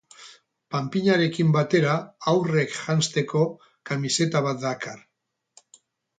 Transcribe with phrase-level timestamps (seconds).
[0.75, 1.97] Panpinarekin batera
[2.31, 3.43] haurrek janzteko
[3.93, 5.07] kamiseta bat dakar.